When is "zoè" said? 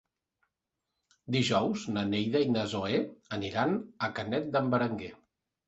2.73-3.03